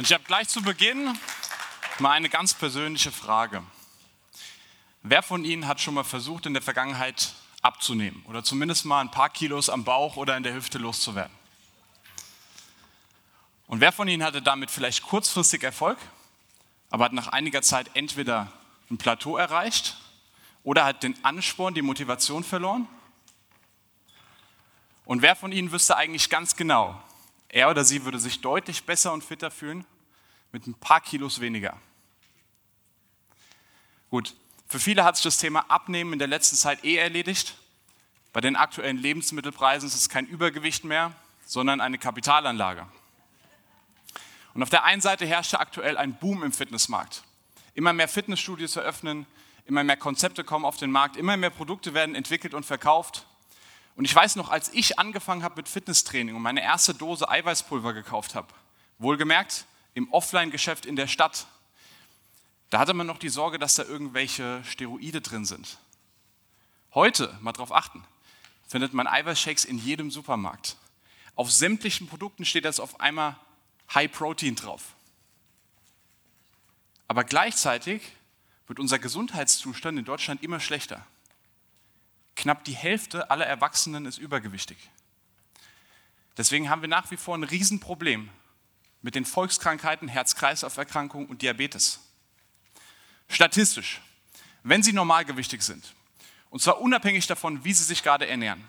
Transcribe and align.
Und 0.00 0.06
ich 0.06 0.14
habe 0.14 0.24
gleich 0.24 0.48
zu 0.48 0.62
Beginn 0.62 1.14
mal 1.98 2.12
eine 2.12 2.30
ganz 2.30 2.54
persönliche 2.54 3.12
Frage. 3.12 3.62
Wer 5.02 5.22
von 5.22 5.44
Ihnen 5.44 5.68
hat 5.68 5.78
schon 5.78 5.92
mal 5.92 6.04
versucht, 6.04 6.46
in 6.46 6.54
der 6.54 6.62
Vergangenheit 6.62 7.34
abzunehmen 7.60 8.24
oder 8.26 8.42
zumindest 8.42 8.86
mal 8.86 9.02
ein 9.02 9.10
paar 9.10 9.28
Kilos 9.28 9.68
am 9.68 9.84
Bauch 9.84 10.16
oder 10.16 10.38
in 10.38 10.42
der 10.42 10.54
Hüfte 10.54 10.78
loszuwerden? 10.78 11.36
Und 13.66 13.82
wer 13.82 13.92
von 13.92 14.08
Ihnen 14.08 14.24
hatte 14.24 14.40
damit 14.40 14.70
vielleicht 14.70 15.02
kurzfristig 15.02 15.62
Erfolg, 15.64 15.98
aber 16.88 17.04
hat 17.04 17.12
nach 17.12 17.28
einiger 17.28 17.60
Zeit 17.60 17.90
entweder 17.92 18.50
ein 18.90 18.96
Plateau 18.96 19.36
erreicht 19.36 19.98
oder 20.64 20.86
hat 20.86 21.02
den 21.02 21.22
Ansporn, 21.22 21.74
die 21.74 21.82
Motivation 21.82 22.42
verloren? 22.42 22.88
Und 25.04 25.20
wer 25.20 25.36
von 25.36 25.52
Ihnen 25.52 25.72
wüsste 25.72 25.94
eigentlich 25.98 26.30
ganz 26.30 26.56
genau, 26.56 26.98
er 27.50 27.70
oder 27.70 27.84
sie 27.84 28.04
würde 28.04 28.18
sich 28.18 28.40
deutlich 28.40 28.84
besser 28.84 29.12
und 29.12 29.24
fitter 29.24 29.50
fühlen 29.50 29.84
mit 30.52 30.66
ein 30.66 30.74
paar 30.74 31.00
Kilos 31.00 31.40
weniger. 31.40 31.76
Gut, 34.08 34.34
für 34.66 34.80
viele 34.80 35.04
hat 35.04 35.16
sich 35.16 35.24
das 35.24 35.38
Thema 35.38 35.60
Abnehmen 35.68 36.12
in 36.12 36.18
der 36.18 36.28
letzten 36.28 36.56
Zeit 36.56 36.84
eh 36.84 36.96
erledigt. 36.96 37.56
Bei 38.32 38.40
den 38.40 38.56
aktuellen 38.56 38.98
Lebensmittelpreisen 38.98 39.88
ist 39.88 39.96
es 39.96 40.08
kein 40.08 40.26
Übergewicht 40.26 40.84
mehr, 40.84 41.12
sondern 41.44 41.80
eine 41.80 41.98
Kapitalanlage. 41.98 42.86
Und 44.54 44.62
auf 44.62 44.70
der 44.70 44.84
einen 44.84 45.00
Seite 45.00 45.26
herrscht 45.26 45.54
aktuell 45.54 45.96
ein 45.96 46.14
Boom 46.14 46.42
im 46.42 46.52
Fitnessmarkt. 46.52 47.24
Immer 47.74 47.92
mehr 47.92 48.08
Fitnessstudios 48.08 48.76
eröffnen, 48.76 49.26
immer 49.66 49.84
mehr 49.84 49.96
Konzepte 49.96 50.44
kommen 50.44 50.64
auf 50.64 50.76
den 50.76 50.90
Markt, 50.90 51.16
immer 51.16 51.36
mehr 51.36 51.50
Produkte 51.50 51.94
werden 51.94 52.14
entwickelt 52.14 52.54
und 52.54 52.66
verkauft. 52.66 53.26
Und 53.96 54.04
ich 54.04 54.14
weiß 54.14 54.36
noch, 54.36 54.48
als 54.48 54.72
ich 54.72 54.98
angefangen 54.98 55.42
habe 55.42 55.56
mit 55.56 55.68
Fitnesstraining 55.68 56.34
und 56.34 56.42
meine 56.42 56.62
erste 56.62 56.94
Dose 56.94 57.28
Eiweißpulver 57.28 57.92
gekauft 57.92 58.34
habe, 58.34 58.48
wohlgemerkt 58.98 59.66
im 59.94 60.10
Offline-Geschäft 60.12 60.86
in 60.86 60.96
der 60.96 61.06
Stadt, 61.06 61.46
da 62.70 62.78
hatte 62.78 62.94
man 62.94 63.06
noch 63.06 63.18
die 63.18 63.28
Sorge, 63.28 63.58
dass 63.58 63.74
da 63.74 63.82
irgendwelche 63.82 64.62
Steroide 64.64 65.20
drin 65.20 65.44
sind. 65.44 65.78
Heute, 66.94 67.36
mal 67.40 67.52
drauf 67.52 67.72
achten, 67.72 68.04
findet 68.66 68.94
man 68.94 69.06
Eiweißshakes 69.06 69.64
in 69.64 69.78
jedem 69.78 70.10
Supermarkt. 70.10 70.76
Auf 71.34 71.50
sämtlichen 71.50 72.06
Produkten 72.06 72.44
steht 72.44 72.64
das 72.64 72.80
auf 72.80 73.00
einmal 73.00 73.36
High 73.92 74.10
Protein 74.10 74.54
drauf. 74.54 74.94
Aber 77.08 77.24
gleichzeitig 77.24 78.02
wird 78.68 78.78
unser 78.78 79.00
Gesundheitszustand 79.00 79.98
in 79.98 80.04
Deutschland 80.04 80.44
immer 80.44 80.60
schlechter. 80.60 81.04
Knapp 82.40 82.64
die 82.64 82.72
Hälfte 82.72 83.30
aller 83.30 83.44
Erwachsenen 83.44 84.06
ist 84.06 84.16
übergewichtig. 84.16 84.78
Deswegen 86.38 86.70
haben 86.70 86.80
wir 86.80 86.88
nach 86.88 87.10
wie 87.10 87.18
vor 87.18 87.36
ein 87.36 87.44
Riesenproblem 87.44 88.30
mit 89.02 89.14
den 89.14 89.26
Volkskrankheiten, 89.26 90.08
Herz-Kreislauf-Erkrankungen 90.08 91.26
und 91.28 91.42
Diabetes. 91.42 92.00
Statistisch, 93.28 94.00
wenn 94.62 94.82
Sie 94.82 94.94
normalgewichtig 94.94 95.60
sind, 95.60 95.94
und 96.48 96.62
zwar 96.62 96.80
unabhängig 96.80 97.26
davon, 97.26 97.62
wie 97.62 97.74
Sie 97.74 97.84
sich 97.84 98.02
gerade 98.02 98.26
ernähren, 98.26 98.64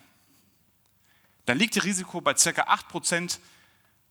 dann 1.46 1.58
liegt 1.58 1.78
Ihr 1.78 1.86
Risiko 1.86 2.20
bei 2.20 2.34
ca. 2.34 2.50
8%, 2.50 3.40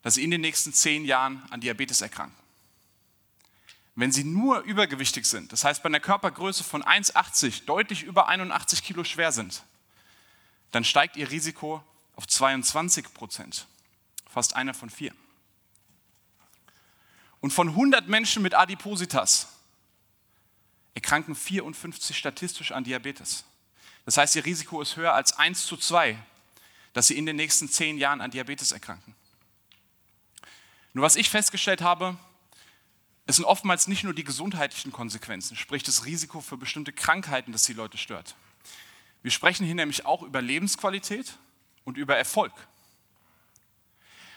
dass 0.01 0.15
Sie 0.15 0.25
in 0.25 0.31
den 0.31 0.41
nächsten 0.41 0.73
10 0.73 1.05
Jahren 1.05 1.43
an 1.51 1.61
Diabetes 1.61 2.01
erkranken. 2.01 2.35
Wenn 3.95 4.13
Sie 4.13 4.25
nur 4.25 4.61
übergewichtig 4.61 5.27
sind, 5.27 5.53
das 5.53 5.65
heißt 5.65 5.83
bei 5.83 5.89
einer 5.89 6.01
Körpergröße 6.01 6.65
von 6.65 6.83
1,80 6.83 7.65
deutlich 7.65 8.03
über 8.03 8.29
81 8.29 8.83
Kilo 8.83 9.05
schwer 9.05 9.33
sind, 9.33 9.63
dann 10.71 10.85
steigt 10.85 11.17
Ihr 11.17 11.31
Risiko 11.31 11.83
auf 12.17 12.27
22 12.27 13.13
Prozent, 13.13 13.67
fast 14.29 14.55
einer 14.55 14.75
von 14.75 14.91
vier. 14.91 15.13
Und 17.41 17.53
von 17.53 17.69
100 17.69 18.09
Menschen 18.09 18.43
mit 18.43 18.55
Adipositas 18.55 19.49
erkranken 20.95 21.35
54 21.35 22.17
statistisch 22.17 22.73
an 22.73 22.85
Diabetes. 22.85 23.45
Das 24.05 24.17
heißt, 24.17 24.37
Ihr 24.37 24.45
Risiko 24.45 24.81
ist 24.83 24.97
höher 24.97 25.15
als 25.15 25.39
1 25.39 25.67
zu 25.67 25.77
2, 25.77 26.17
dass 26.93 27.09
Sie 27.09 27.17
in 27.17 27.27
den 27.27 27.37
nächsten 27.37 27.69
10 27.69 27.99
Jahren 27.99 28.21
an 28.21 28.31
Diabetes 28.31 28.73
erkranken. 28.73 29.15
Nur 30.93 31.05
was 31.05 31.17
ich 31.17 31.31
festgestellt 31.31 31.83
habe, 31.83 32.17
es 33.31 33.37
sind 33.37 33.45
oftmals 33.45 33.87
nicht 33.87 34.03
nur 34.03 34.13
die 34.13 34.25
gesundheitlichen 34.25 34.91
Konsequenzen, 34.91 35.57
sprich 35.57 35.85
das 35.85 36.05
Risiko 36.05 36.41
für 36.41 36.57
bestimmte 36.57 36.93
Krankheiten, 36.93 37.53
das 37.53 37.63
die 37.63 37.73
Leute 37.73 37.97
stört. 37.97 38.35
Wir 39.23 39.31
sprechen 39.31 39.65
hier 39.65 39.77
nämlich 39.77 40.05
auch 40.05 40.23
über 40.23 40.43
Lebensqualität 40.43 41.39
und 41.85 41.97
über 41.97 42.17
Erfolg. 42.17 42.53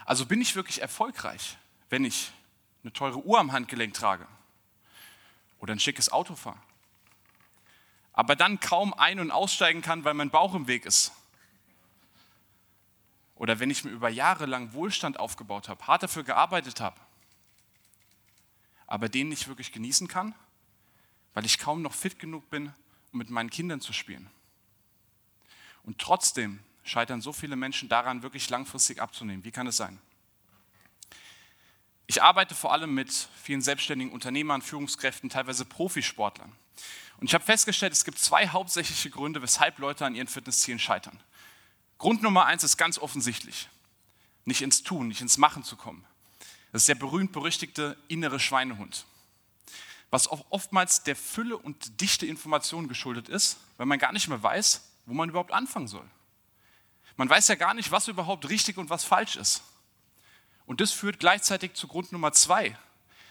Also 0.06 0.28
bin 0.28 0.42
ich 0.42 0.56
wirklich 0.56 0.80
erfolgreich, 0.80 1.58
wenn 1.90 2.06
ich 2.06 2.32
eine 2.84 2.94
teure 2.94 3.26
Uhr 3.26 3.40
am 3.40 3.52
Handgelenk 3.52 3.96
trage 3.96 4.28
oder 5.60 5.74
ein 5.74 5.80
schickes 5.80 6.12
Auto 6.12 6.36
fahre, 6.36 6.60
aber 8.12 8.36
dann 8.36 8.60
kaum 8.60 8.94
ein- 8.94 9.20
und 9.20 9.32
aussteigen 9.32 9.82
kann, 9.82 10.04
weil 10.04 10.14
mein 10.14 10.30
Bauch 10.30 10.54
im 10.54 10.68
Weg 10.68 10.86
ist. 10.86 11.14
Oder 13.34 13.60
wenn 13.60 13.72
ich 13.72 13.84
mir 13.84 13.90
über 13.90 14.10
Jahre 14.10 14.46
lang 14.46 14.74
Wohlstand 14.74 15.20
aufgebaut 15.20 15.68
habe, 15.68 15.88
hart 15.88 16.04
dafür 16.04 16.24
gearbeitet 16.24 16.80
habe 16.80 17.00
aber 18.88 19.10
den 19.10 19.30
nicht 19.30 19.48
wirklich 19.48 19.72
genießen 19.72 20.08
kann, 20.08 20.36
weil 21.34 21.46
ich 21.46 21.60
kaum 21.60 21.82
noch 21.82 21.94
fit 21.94 22.20
genug 22.20 22.50
bin, 22.50 22.74
um 23.12 23.20
mit 23.20 23.30
meinen 23.30 23.50
Kindern 23.50 23.82
zu 23.82 23.94
spielen. 23.94 24.30
Und 25.84 26.00
trotzdem 26.00 26.60
scheitern 26.84 27.22
so 27.22 27.34
viele 27.34 27.56
Menschen 27.56 27.90
daran, 27.90 28.24
wirklich 28.24 28.50
langfristig 28.50 29.02
abzunehmen. 29.02 29.44
Wie 29.44 29.52
kann 29.52 29.68
es 29.68 29.78
sein? 29.78 30.00
Ich 32.08 32.22
arbeite 32.22 32.54
vor 32.54 32.74
allem 32.74 32.94
mit 32.94 33.12
vielen 33.42 33.62
selbstständigen 33.62 34.14
Unternehmern, 34.14 34.62
Führungskräften, 34.62 35.30
teilweise 35.30 35.66
Profisportlern. 35.66 36.52
Und 37.18 37.28
ich 37.28 37.34
habe 37.34 37.44
festgestellt, 37.44 37.94
es 37.94 38.04
gibt 38.04 38.20
zwei 38.20 38.48
hauptsächliche 38.50 39.10
Gründe, 39.10 39.42
weshalb 39.42 39.80
Leute 39.80 40.06
an 40.06 40.16
ihren 40.16 40.28
Fitnesszielen 40.28 40.80
scheitern. 40.80 41.20
Grund 41.98 42.22
Nummer 42.22 42.46
eins 42.46 42.64
ist 42.64 42.78
ganz 42.78 42.98
offensichtlich, 42.98 43.70
nicht 44.44 44.62
ins 44.62 44.84
Tun, 44.84 45.08
nicht 45.08 45.22
ins 45.22 45.38
Machen 45.38 45.64
zu 45.64 45.78
kommen. 45.78 46.06
Das 46.74 46.82
ist 46.82 46.90
der 46.90 46.96
berühmt-berüchtigte 46.96 47.96
innere 48.08 48.40
Schweinehund, 48.40 49.06
was 50.10 50.28
oftmals 50.28 51.04
der 51.04 51.16
Fülle 51.16 51.56
und 51.56 52.02
Dichte 52.02 52.26
Informationen 52.26 52.88
geschuldet 52.88 53.30
ist, 53.30 53.60
weil 53.78 53.86
man 53.86 54.00
gar 54.00 54.12
nicht 54.12 54.28
mehr 54.28 54.42
weiß, 54.42 54.82
wo 55.06 55.14
man 55.14 55.30
überhaupt 55.30 55.52
anfangen 55.52 55.88
soll. 55.88 56.10
Man 57.16 57.30
weiß 57.30 57.48
ja 57.50 57.56
gar 57.56 57.76
nicht, 57.76 57.92
was 57.92 58.08
überhaupt 58.08 58.50
richtig 58.50 58.78
und 58.78 58.90
was 58.90 59.04
falsch 59.04 59.36
ist. 59.36 59.62
Und 60.66 60.82
das 60.82 60.92
führt 60.92 61.20
gleichzeitig 61.20 61.76
zu 61.76 61.88
Grund 61.88 62.12
Nummer 62.12 62.32
zwei. 62.32 62.76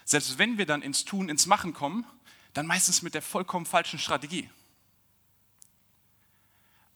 Selbst 0.05 0.39
wenn 0.39 0.57
wir 0.57 0.67
dann 0.67 0.81
ins 0.81 1.05
Tun, 1.05 1.29
ins 1.29 1.47
Machen 1.47 1.75
kommen, 1.75 2.07
dann 2.55 2.69
meistens 2.69 3.03
mit 3.03 3.15
der 3.15 3.23
vollkommen 3.23 3.67
falschen 3.67 3.99
Strategie. 3.99 4.49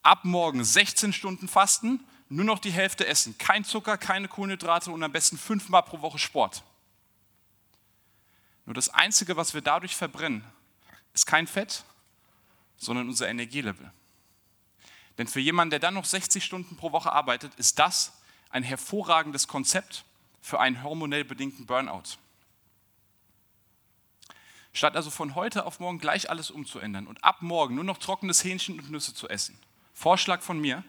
Ab 0.01 0.23
morgen 0.23 0.63
16 0.63 1.11
Stunden 1.11 1.49
Fasten 1.49 2.05
nur 2.29 2.45
noch 2.45 2.59
die 2.59 2.71
Hälfte 2.71 3.05
essen. 3.07 3.37
Kein 3.37 3.63
Zucker, 3.63 3.97
keine 3.97 4.27
Kohlenhydrate 4.27 4.91
und 4.91 5.03
am 5.03 5.11
besten 5.11 5.37
fünfmal 5.37 5.83
pro 5.83 6.01
Woche 6.01 6.19
Sport. 6.19 6.63
Nur 8.65 8.73
das 8.73 8.89
Einzige, 8.89 9.37
was 9.37 9.53
wir 9.53 9.61
dadurch 9.61 9.95
verbrennen, 9.95 10.43
ist 11.13 11.25
kein 11.25 11.47
Fett, 11.47 11.85
sondern 12.77 13.07
unser 13.07 13.29
Energielevel. 13.29 13.91
Denn 15.17 15.27
für 15.27 15.39
jemanden, 15.39 15.71
der 15.71 15.79
dann 15.79 15.93
noch 15.93 16.05
60 16.05 16.43
Stunden 16.43 16.75
pro 16.75 16.91
Woche 16.91 17.11
arbeitet, 17.11 17.55
ist 17.55 17.79
das 17.79 18.13
ein 18.49 18.63
hervorragendes 18.63 19.47
Konzept 19.47 20.05
für 20.41 20.59
einen 20.59 20.83
hormonell 20.83 21.23
bedingten 21.23 21.65
Burnout. 21.65 22.17
Statt 24.73 24.95
also 24.95 25.09
von 25.09 25.33
heute 25.33 25.65
auf 25.65 25.79
morgen 25.79 25.97
gleich 25.97 26.29
alles 26.29 26.51
umzuändern 26.51 27.07
und 27.07 27.23
ab 27.23 27.41
morgen 27.41 27.73
nur 27.73 27.83
noch 27.83 27.97
trockenes 27.97 28.43
Hähnchen 28.43 28.79
und 28.79 28.91
Nüsse 28.91 29.13
zu 29.13 29.27
essen, 29.27 29.57
Vorschlag 29.93 30.41
von 30.41 30.59
mir, 30.59 30.83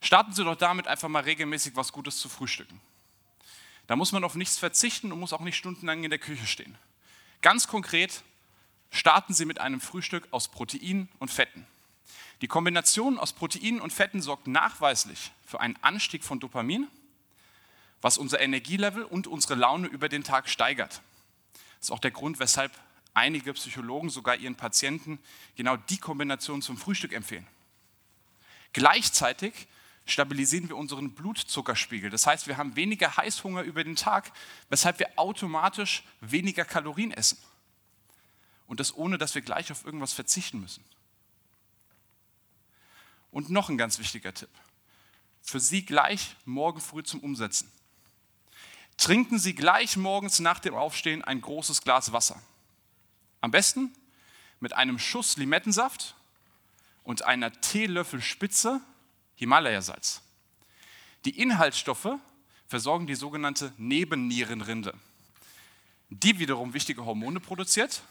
Starten 0.00 0.32
Sie 0.32 0.44
doch 0.44 0.56
damit, 0.56 0.86
einfach 0.86 1.08
mal 1.08 1.22
regelmäßig 1.22 1.76
was 1.76 1.92
Gutes 1.92 2.18
zu 2.18 2.28
frühstücken. 2.28 2.80
Da 3.86 3.96
muss 3.96 4.12
man 4.12 4.22
auf 4.22 4.34
nichts 4.34 4.58
verzichten 4.58 5.12
und 5.12 5.18
muss 5.20 5.32
auch 5.32 5.40
nicht 5.40 5.56
stundenlang 5.56 6.04
in 6.04 6.10
der 6.10 6.18
Küche 6.18 6.46
stehen. 6.46 6.76
Ganz 7.40 7.66
konkret 7.66 8.22
starten 8.90 9.34
Sie 9.34 9.44
mit 9.44 9.60
einem 9.60 9.80
Frühstück 9.80 10.28
aus 10.30 10.48
Proteinen 10.48 11.08
und 11.18 11.30
Fetten. 11.30 11.66
Die 12.40 12.48
Kombination 12.48 13.18
aus 13.18 13.32
Proteinen 13.32 13.80
und 13.80 13.92
Fetten 13.92 14.22
sorgt 14.22 14.46
nachweislich 14.46 15.32
für 15.44 15.60
einen 15.60 15.76
Anstieg 15.82 16.22
von 16.22 16.38
Dopamin, 16.38 16.86
was 18.00 18.18
unser 18.18 18.40
Energielevel 18.40 19.02
und 19.02 19.26
unsere 19.26 19.54
Laune 19.54 19.88
über 19.88 20.08
den 20.08 20.22
Tag 20.22 20.48
steigert. 20.48 21.02
Das 21.78 21.88
ist 21.88 21.90
auch 21.90 21.98
der 21.98 22.12
Grund, 22.12 22.38
weshalb 22.38 22.72
einige 23.14 23.52
Psychologen 23.54 24.10
sogar 24.10 24.36
ihren 24.36 24.54
Patienten 24.54 25.18
genau 25.56 25.76
die 25.76 25.98
Kombination 25.98 26.62
zum 26.62 26.76
Frühstück 26.76 27.12
empfehlen. 27.12 27.46
Gleichzeitig 28.72 29.66
stabilisieren 30.10 30.68
wir 30.68 30.76
unseren 30.76 31.12
Blutzuckerspiegel. 31.12 32.10
Das 32.10 32.26
heißt, 32.26 32.46
wir 32.46 32.56
haben 32.56 32.76
weniger 32.76 33.16
Heißhunger 33.16 33.62
über 33.62 33.84
den 33.84 33.96
Tag, 33.96 34.32
weshalb 34.68 34.98
wir 34.98 35.10
automatisch 35.16 36.02
weniger 36.20 36.64
Kalorien 36.64 37.10
essen. 37.12 37.38
Und 38.66 38.80
das 38.80 38.94
ohne, 38.94 39.18
dass 39.18 39.34
wir 39.34 39.42
gleich 39.42 39.72
auf 39.72 39.84
irgendwas 39.84 40.12
verzichten 40.12 40.60
müssen. 40.60 40.84
Und 43.30 43.50
noch 43.50 43.68
ein 43.68 43.78
ganz 43.78 43.98
wichtiger 43.98 44.32
Tipp. 44.32 44.50
Für 45.42 45.60
Sie 45.60 45.84
gleich 45.84 46.36
morgen 46.44 46.80
früh 46.80 47.02
zum 47.02 47.20
Umsetzen. 47.20 47.70
trinken 48.96 49.38
Sie 49.38 49.54
gleich 49.54 49.96
morgens 49.96 50.40
nach 50.40 50.58
dem 50.58 50.74
Aufstehen 50.74 51.22
ein 51.22 51.40
großes 51.40 51.82
Glas 51.82 52.12
Wasser. 52.12 52.42
Am 53.40 53.50
besten 53.50 53.94
mit 54.60 54.72
einem 54.72 54.98
Schuss 54.98 55.36
Limettensaft 55.36 56.16
und 57.04 57.22
einer 57.22 57.52
Teelöffelspitze 57.60 58.80
Himalaya-Salz. 59.38 60.20
Die 61.24 61.38
Inhaltsstoffe 61.40 62.18
versorgen 62.66 63.06
die 63.06 63.14
sogenannte 63.14 63.72
Nebennierenrinde, 63.76 64.94
die 66.10 66.38
wiederum 66.38 66.74
wichtige 66.74 67.04
Hormone 67.04 67.40
produziert, 67.40 68.02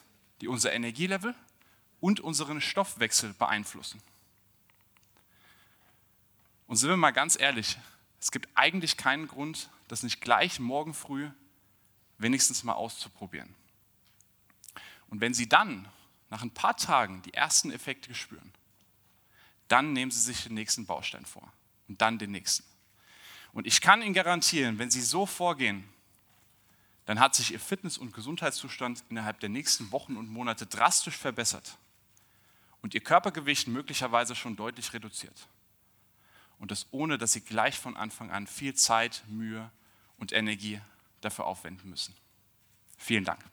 die 0.41 0.47
unser 0.47 0.71
Energielevel 0.71 1.35
und 1.99 2.19
unseren 2.19 2.61
Stoffwechsel 2.61 3.33
beeinflussen. 3.33 4.01
Und 6.67 6.77
sind 6.77 6.89
wir 6.89 6.97
mal 6.97 7.11
ganz 7.11 7.39
ehrlich, 7.39 7.77
es 8.19 8.31
gibt 8.31 8.47
eigentlich 8.55 8.97
keinen 8.97 9.27
Grund, 9.27 9.69
das 9.87 10.03
nicht 10.03 10.21
gleich 10.21 10.59
morgen 10.59 10.93
früh 10.93 11.29
wenigstens 12.17 12.63
mal 12.63 12.73
auszuprobieren. 12.73 13.53
Und 15.09 15.21
wenn 15.21 15.33
Sie 15.33 15.47
dann 15.47 15.87
nach 16.29 16.41
ein 16.41 16.51
paar 16.51 16.77
Tagen 16.77 17.21
die 17.23 17.33
ersten 17.33 17.71
Effekte 17.71 18.13
spüren, 18.15 18.53
dann 19.67 19.93
nehmen 19.93 20.11
Sie 20.11 20.21
sich 20.21 20.43
den 20.43 20.53
nächsten 20.53 20.85
Baustein 20.85 21.25
vor 21.25 21.51
und 21.87 22.01
dann 22.01 22.17
den 22.17 22.31
nächsten. 22.31 22.63
Und 23.53 23.65
ich 23.67 23.81
kann 23.81 24.01
Ihnen 24.01 24.13
garantieren, 24.13 24.77
wenn 24.79 24.91
Sie 24.91 25.01
so 25.01 25.25
vorgehen, 25.25 25.87
dann 27.05 27.19
hat 27.19 27.35
sich 27.35 27.51
Ihr 27.51 27.59
Fitness- 27.59 27.97
und 27.97 28.13
Gesundheitszustand 28.13 29.03
innerhalb 29.09 29.39
der 29.39 29.49
nächsten 29.49 29.91
Wochen 29.91 30.17
und 30.17 30.29
Monate 30.29 30.65
drastisch 30.65 31.17
verbessert 31.17 31.77
und 32.81 32.93
Ihr 32.93 33.01
Körpergewicht 33.01 33.67
möglicherweise 33.67 34.35
schon 34.35 34.55
deutlich 34.55 34.93
reduziert. 34.93 35.47
Und 36.59 36.71
das 36.71 36.87
ohne, 36.91 37.17
dass 37.17 37.33
Sie 37.33 37.41
gleich 37.41 37.79
von 37.79 37.95
Anfang 37.95 38.31
an 38.31 38.47
viel 38.47 38.73
Zeit, 38.73 39.23
Mühe 39.27 39.71
und 40.17 40.33
Energie 40.33 40.81
dafür 41.21 41.45
aufwenden 41.45 41.89
müssen. 41.89 42.13
Vielen 42.97 43.23
Dank. 43.23 43.43